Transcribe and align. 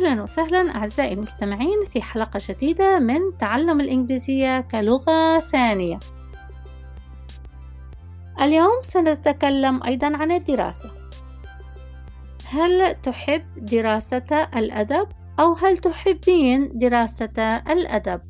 أهلا 0.00 0.22
وسهلا 0.22 0.74
أعزائي 0.74 1.12
المستمعين 1.12 1.84
في 1.92 2.02
حلقة 2.02 2.40
جديدة 2.48 2.98
من 2.98 3.38
تعلم 3.38 3.80
الإنجليزية 3.80 4.60
كلغة 4.60 5.40
ثانية. 5.40 5.98
اليوم 8.40 8.82
سنتكلم 8.82 9.80
أيضا 9.86 10.16
عن 10.16 10.30
الدراسة. 10.30 10.90
هل 12.46 12.94
تحب 12.94 13.64
دراسة 13.64 14.48
الأدب 14.56 15.08
أو 15.40 15.52
هل 15.52 15.78
تحبين 15.78 16.78
دراسة 16.78 17.56
الأدب؟ 17.56 18.20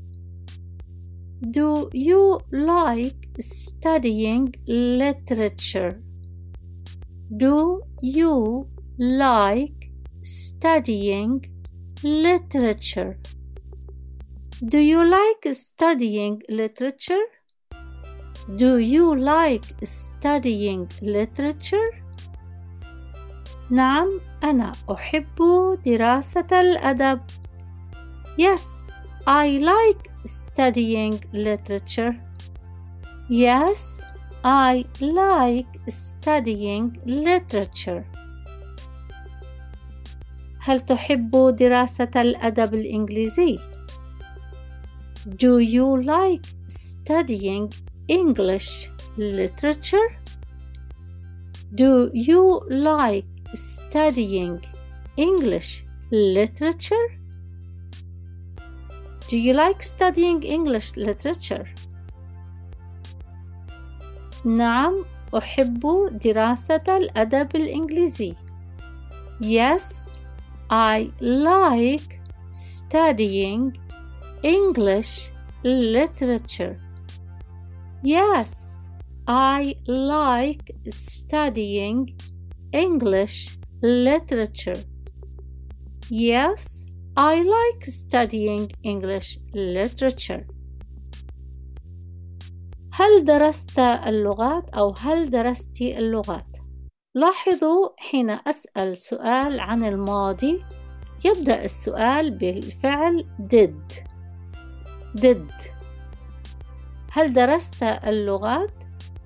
Do 1.47 1.89
you 1.95 2.41
like 2.53 3.41
studying 3.41 4.53
literature? 4.67 5.93
Do 7.37 7.83
you 8.03 8.67
like 8.99 9.81
studying 10.23 11.60
literature? 12.04 13.18
Do 14.64 14.80
you 14.80 15.06
like 15.06 15.54
studying 15.54 16.42
literature? 16.50 17.26
Do 18.56 18.78
you 18.78 19.16
like 19.16 19.66
studying 19.84 20.88
literature? 21.02 21.92
نعم 23.70 24.20
أنا 24.44 24.72
أحب 24.92 25.36
دراسة 25.86 26.48
الأدب. 26.62 27.22
Yes, 28.38 28.90
I 29.28 29.60
like 29.60 30.12
studying 30.26 31.20
literature. 31.34 32.16
Yes, 33.30 34.04
I 34.44 34.86
like 35.02 35.68
studying 35.90 37.02
literature. 37.06 38.06
هل 40.71 40.81
تحب 40.81 41.57
دراسة 41.59 42.11
الأدب 42.17 42.75
الإنجليزي؟ 42.75 43.59
Do 45.27 45.59
you 45.59 45.97
like 45.97 46.47
studying 46.69 47.73
English 48.09 48.89
literature? 49.17 50.09
Do 51.75 52.11
you 52.15 52.63
like 52.71 53.27
studying 53.55 54.61
English 55.17 55.85
literature? 56.13 57.09
Do 59.29 59.37
you 59.37 59.53
like 59.55 59.83
studying 59.83 60.43
English 60.45 60.97
literature? 60.97 61.67
نعم 64.45 65.05
أحب 65.37 65.81
دراسة 66.25 66.97
الأدب 66.97 67.57
الإنجليزي. 67.57 68.35
Yes, 69.43 70.11
I 70.70 71.12
like 71.22 72.20
studying 72.52 73.78
English 74.44 75.32
literature. 75.64 76.80
Yes, 78.04 78.86
I 79.28 79.76
like 79.88 80.72
studying 80.90 82.16
English 82.72 83.58
literature. 83.82 84.82
Yes, 86.10 86.86
I 87.18 87.36
like 87.42 87.84
studying 87.86 88.72
English 88.84 89.40
literature. 89.54 90.46
هل 92.92 93.26
درست 93.26 93.80
اللغات 93.80 94.70
أو 94.70 94.94
هل 94.98 95.30
درست 95.30 95.82
اللغات؟ 95.82 96.59
لاحظوا 97.15 97.89
حين 97.97 98.31
أسأل 98.31 99.01
سؤال 99.01 99.61
عن 99.61 99.85
الماضي 99.85 100.61
يبدأ 101.25 101.65
السؤال 101.65 102.31
بالفعل 102.31 103.27
did 103.41 103.95
did 105.21 105.53
هل 107.13 107.33
درست 107.33 107.83
اللغات؟ 107.83 108.71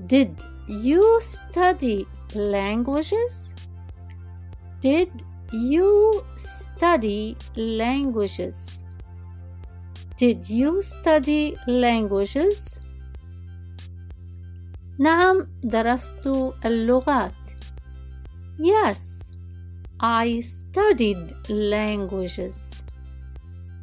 Did 0.06 0.42
you 0.68 1.20
study 1.20 2.06
languages? 2.34 3.52
Did 4.80 5.10
you 5.52 6.24
study 6.36 7.36
languages? 7.56 8.82
Did 10.16 10.48
you 10.48 10.82
study 10.82 11.54
languages? 11.68 12.80
نعم 14.98 15.48
درست 15.64 16.26
اللغات 16.64 17.43
Yes, 18.58 19.30
I 20.00 20.40
studied 20.40 21.34
languages. 21.48 22.82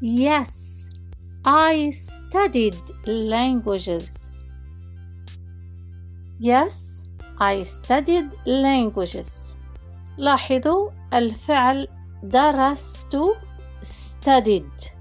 Yes, 0.02 0.90
I 1.46 1.90
studied 1.90 2.76
languages. 3.06 4.30
Yes, 6.40 7.04
I 7.40 7.64
studied 7.64 8.30
languages. 8.46 9.56
لاحظوا 10.18 10.92
الفعل 11.14 11.88
درست 12.24 13.18
studied 13.82 14.92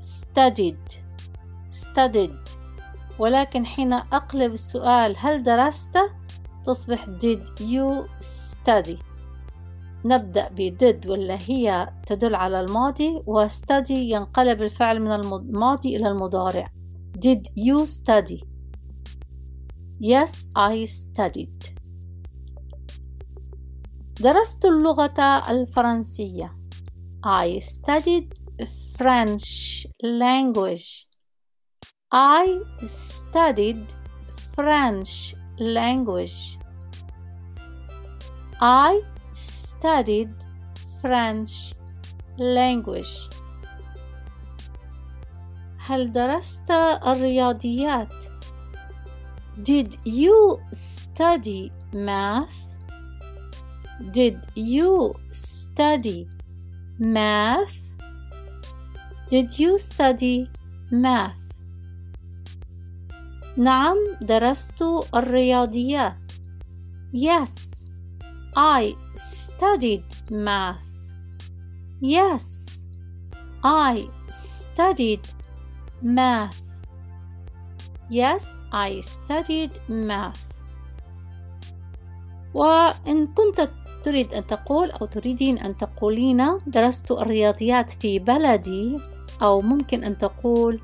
studied 0.00 0.96
studied 1.70 2.50
ولكن 3.18 3.66
حين 3.66 3.92
أقلب 3.92 4.52
السؤال 4.52 5.14
هل 5.18 5.42
درست 5.42 5.98
تصبح 6.64 7.06
did 7.06 7.60
you 7.60 8.08
study 8.20 8.96
نبدأ 10.04 10.48
ب 10.48 10.78
did 10.78 11.06
ولا 11.06 11.38
هي 11.40 11.92
تدل 12.06 12.34
على 12.34 12.60
الماضي 12.60 13.22
و 13.26 13.48
study 13.48 13.90
ينقلب 13.90 14.62
الفعل 14.62 15.00
من 15.00 15.12
الماضي 15.12 15.96
إلى 15.96 16.08
المضارع 16.08 16.70
did 17.18 17.42
you 17.56 17.86
study 17.86 18.40
yes 20.00 20.48
I 20.56 20.86
studied 20.86 21.82
درست 24.20 24.64
اللغة 24.64 25.50
الفرنسية 25.50 26.56
I 27.26 27.60
studied 27.60 28.34
French 28.98 29.86
language 30.02 31.06
I 32.12 32.60
studied 32.84 33.86
French 34.56 35.34
language. 35.59 36.57
I 38.59 39.01
studied 39.33 40.29
French 41.01 41.73
language. 42.37 43.29
هل 45.77 46.11
درست 46.11 46.71
الرياضيات؟ 47.05 48.13
Did 49.59 49.97
you 50.05 50.59
study 50.71 51.71
math? 51.93 52.67
Did 54.11 54.37
you 54.55 55.13
study 55.31 56.27
math? 56.99 57.77
Did 59.29 59.57
you 59.57 59.79
study 59.79 60.47
math? 60.91 61.40
نعم 63.56 63.96
درست 64.20 64.84
الرياضيات. 65.14 66.32
Yes 67.12 67.84
I 68.56 68.94
studied 69.14 70.04
math. 70.30 70.88
Yes 72.00 72.46
I 73.62 74.08
studied 74.30 75.24
math. 76.02 76.62
Yes 78.10 78.58
I 78.72 79.00
studied 79.00 79.72
math. 79.88 80.40
وإن 82.54 83.26
كنت 83.26 83.70
تريد 84.02 84.34
أن 84.34 84.46
تقول 84.46 84.90
أو 84.90 85.06
تريدين 85.06 85.58
أن 85.58 85.76
تقولين 85.76 86.58
درست 86.66 87.10
الرياضيات 87.10 87.90
في 87.90 88.18
بلدي 88.18 88.98
أو 89.42 89.60
ممكن 89.60 90.04
أن 90.04 90.18
تقول 90.18 90.80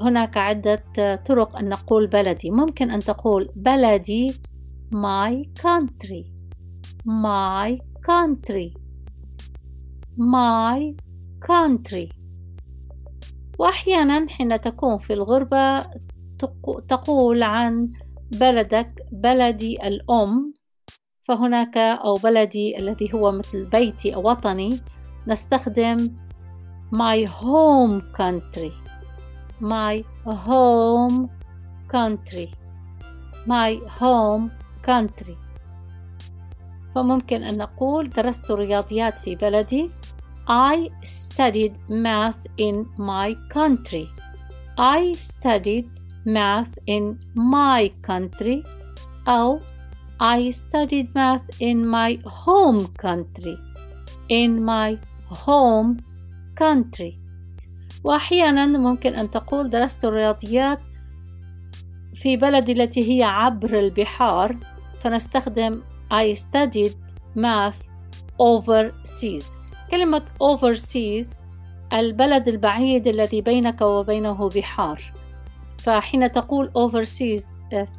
هناك 0.00 0.36
عدة 0.36 0.84
طرق 1.16 1.56
أن 1.56 1.68
نقول 1.68 2.06
بلدي. 2.06 2.50
ممكن 2.50 2.90
أن 2.90 3.00
تقول 3.00 3.48
بلدي 3.56 4.34
my 4.94 5.32
country. 5.62 6.24
My 7.06 7.78
country. 8.10 8.74
My 10.18 10.94
country. 11.46 12.08
وأحيانا 13.58 14.26
حين 14.28 14.60
تكون 14.60 14.98
في 14.98 15.12
الغربة 15.12 15.86
تقول 16.88 17.42
عن 17.42 17.90
بلدك 18.32 19.06
بلدي 19.12 19.86
الأم 19.86 20.54
فهناك 21.22 21.76
أو 21.76 22.14
بلدي 22.14 22.78
الذي 22.78 23.14
هو 23.14 23.32
مثل 23.32 23.64
بيتي 23.64 24.14
أو 24.14 24.30
وطني 24.30 24.80
نستخدم 25.26 26.16
my 26.92 27.26
home 27.26 28.02
country. 28.16 28.83
my 29.59 30.03
home 30.25 31.29
country 31.87 32.47
my 33.45 33.79
home 33.99 34.49
country 34.81 35.37
فممكن 36.95 37.43
أن 37.43 37.57
نقول 37.57 38.09
درست 38.09 38.51
الرياضيات 38.51 39.19
في 39.19 39.35
بلدي 39.35 39.91
I 40.49 40.89
studied 41.03 41.77
math 41.87 42.41
in 42.57 42.87
my 42.97 43.37
country. 43.49 44.09
I 44.79 45.11
studied 45.11 45.87
math 46.25 46.73
in 46.87 47.19
my 47.35 47.91
country. 48.01 48.63
أو 49.27 49.59
I 50.19 50.49
studied 50.49 51.13
math 51.13 51.45
in 51.59 51.85
my 51.85 52.17
home 52.25 52.87
country. 52.97 53.57
In 54.29 54.63
my 54.63 54.97
home 55.27 55.99
country. 56.55 57.19
وأحيانا 58.04 58.66
ممكن 58.66 59.14
أن 59.14 59.30
تقول 59.30 59.70
درست 59.70 60.04
الرياضيات 60.04 60.80
في 62.14 62.36
بلدي 62.36 62.72
التي 62.72 63.18
هي 63.18 63.22
عبر 63.22 63.78
البحار 63.78 64.56
فنستخدم 65.00 65.82
I 66.12 66.34
studied 66.34 66.92
math 67.36 67.80
overseas. 68.38 69.44
كلمة 69.90 70.22
overseas 70.42 71.26
البلد 71.92 72.48
البعيد 72.48 73.06
الذي 73.06 73.40
بينك 73.40 73.80
وبينه 73.80 74.48
بحار. 74.48 75.00
فحين 75.78 76.32
تقول 76.32 76.72
overseas 76.78 77.44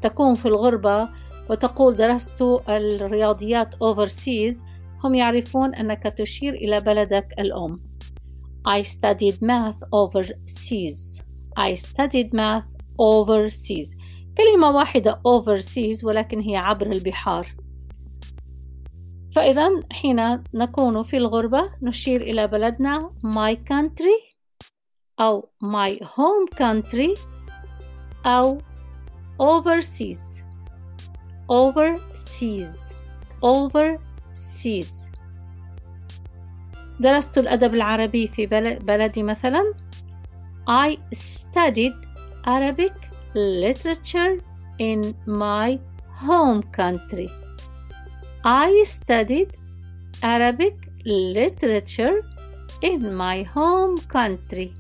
تكون 0.01 0.36
في 0.36 0.46
الغربة 0.46 1.10
وتقول 1.50 1.96
درست 1.96 2.42
الرياضيات 2.69 3.75
overseas 3.75 4.56
هم 5.04 5.16
يعرفون 5.16 5.75
أنك 5.75 6.04
تشير 6.04 6.54
إلى 6.54 6.81
بلدك 6.81 7.28
الأم. 7.40 7.95
I 8.67 8.83
studied 8.83 9.43
math 9.43 9.83
overseas 9.93 11.23
I 11.57 11.75
studied 11.75 12.35
math 12.35 12.69
overseas 12.99 13.97
كلمة 14.39 14.71
واحدة 14.71 15.21
overseas 15.27 16.05
ولكن 16.05 16.41
هي 16.41 16.57
عبر 16.57 16.93
البحار 16.93 17.55
فإذا 19.33 19.71
حين 19.93 20.43
نكون 20.55 21.03
في 21.03 21.17
الغربة 21.17 21.71
نشير 21.83 22.21
إلى 22.21 22.47
بلدنا 22.47 23.12
my 23.25 23.55
country 23.55 24.35
أو 25.21 25.51
my 25.65 26.05
home 26.05 26.57
country 26.59 27.19
أو 28.27 28.59
overseas 29.41 30.45
overseas 31.51 32.93
overseas 33.43 35.11
درست 37.00 37.38
الأدب 37.38 37.74
العربي 37.74 38.28
في 38.28 38.46
بلدي 38.82 39.24
مثلا 39.24 39.74
I 40.68 40.98
studied 41.14 41.94
Arabic 42.48 42.94
literature 43.36 44.42
in 44.80 45.14
my 45.28 45.80
home 46.24 46.64
country. 46.72 47.30
I 48.44 48.84
studied 48.86 49.50
Arabic 50.24 50.76
literature 51.06 52.22
in 52.82 53.14
my 53.14 53.44
home 53.44 53.98
country. 54.18 54.74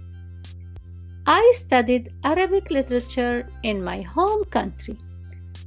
I 1.27 1.51
studied 1.53 2.13
Arabic 2.23 2.71
literature 2.71 3.49
in 3.63 3.83
my 3.83 4.01
home 4.01 4.43
country. 4.57 4.97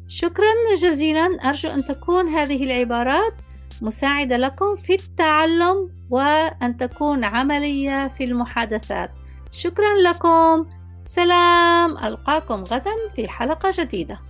شكرا 0.09 0.53
جزيلا 0.83 1.27
أرجو 1.27 1.69
أن 1.69 1.85
تكون 1.85 2.29
هذه 2.29 2.65
العبارات 2.65 3.35
مساعدة 3.83 4.37
لكم 4.37 4.77
في 4.77 4.95
التعلم 4.95 5.91
وأن 6.11 6.77
تكون 6.77 7.25
عملية 7.25 8.09
في 8.09 8.25
المحادثات. 8.25 9.11
شكرا 9.53 9.95
لكم. 9.95 10.67
سلام 11.05 11.99
ألقاكم 11.99 12.65
غدا 12.65 12.93
في 13.17 13.29
حلقة 13.29 13.71
جديدة 13.79 14.28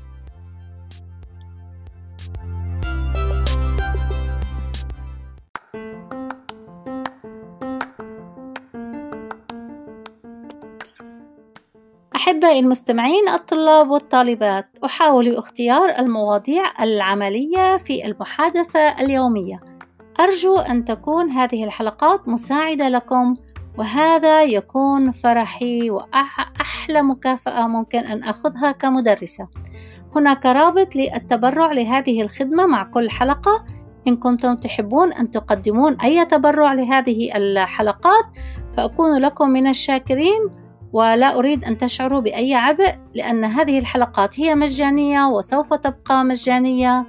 أحبائي 12.29 12.59
المستمعين 12.59 13.29
الطلاب 13.29 13.91
والطالبات 13.91 14.67
أحاول 14.85 15.37
اختيار 15.37 15.99
المواضيع 15.99 16.83
العملية 16.83 17.77
في 17.77 18.07
المحادثة 18.07 18.81
اليومية. 18.81 19.61
أرجو 20.21 20.59
أن 20.59 20.85
تكون 20.85 21.31
هذه 21.31 21.65
الحلقات 21.65 22.29
مساعدة 22.29 22.89
لكم 22.89 23.35
وهذا 23.79 24.43
يكون 24.43 25.13
فرحي 25.13 25.91
وأحلى 25.91 27.03
مكافأة 27.03 27.67
ممكن 27.67 27.99
أن 27.99 28.23
أخذها 28.23 28.73
كمدرسة. 28.73 29.49
هناك 30.17 30.47
رابط 30.47 30.97
للتبرع 30.97 31.73
لهذه 31.73 32.23
الخدمة 32.23 32.67
مع 32.67 32.83
كل 32.83 33.11
حلقة. 33.11 33.65
إن 34.09 34.17
كنتم 34.17 34.57
تحبون 34.57 35.13
أن 35.13 35.31
تقدمون 35.31 36.01
أي 36.01 36.25
تبرع 36.25 36.73
لهذه 36.73 37.37
الحلقات 37.37 38.25
فأكون 38.77 39.19
لكم 39.19 39.49
من 39.49 39.67
الشاكرين. 39.67 40.68
ولا 40.93 41.39
أريد 41.39 41.65
أن 41.65 41.79
تشعروا 41.79 42.21
بأي 42.21 42.55
عبء 42.55 42.95
لأن 43.15 43.45
هذه 43.45 43.79
الحلقات 43.79 44.41
هي 44.41 44.55
مجانية 44.55 45.27
وسوف 45.27 45.75
تبقى 45.75 46.25
مجانية. 46.25 47.07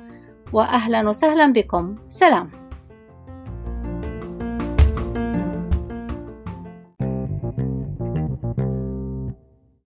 وأهلا 0.54 1.10
وسهلا 1.10 1.54
بكم. 1.54 1.96
سلام. 2.08 2.59